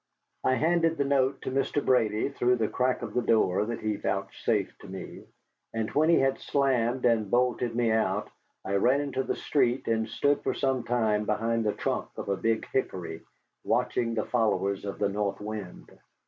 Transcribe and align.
I 0.43 0.55
handed 0.55 0.97
the 0.97 1.03
note 1.03 1.43
to 1.43 1.51
Mr. 1.51 1.85
Brady 1.85 2.29
through 2.29 2.55
the 2.55 2.67
crack 2.67 3.03
of 3.03 3.13
the 3.13 3.21
door 3.21 3.65
that 3.65 3.81
he 3.81 3.97
vouchsafed 3.97 4.81
to 4.81 4.87
me, 4.87 5.27
and 5.75 5.91
when 5.91 6.09
he 6.09 6.17
had 6.17 6.39
slammed 6.39 7.05
and 7.05 7.29
bolted 7.29 7.75
me 7.75 7.91
out, 7.91 8.31
I 8.65 8.77
ran 8.77 9.01
into 9.01 9.21
the 9.21 9.35
street 9.35 9.87
and 9.87 10.09
stood 10.09 10.41
for 10.41 10.55
some 10.55 10.85
time 10.85 11.25
behind 11.25 11.65
the 11.67 11.73
trunk 11.73 12.09
of 12.17 12.29
a 12.29 12.35
big 12.35 12.65
hickory, 12.73 13.21
watching 13.63 14.15
the 14.15 14.25
followers 14.25 14.85
of 14.85 14.97
the 14.97 15.07
North 15.09 15.39
Wind. 15.39 15.91